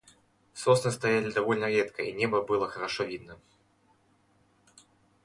[0.55, 3.37] Сосны стояли довольно редко и небо было хорошо видно.